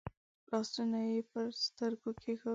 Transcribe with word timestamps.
لاسونه 0.51 0.99
يې 1.09 1.19
پر 1.31 1.45
سترګو 1.65 2.09
کېښودل. 2.21 2.49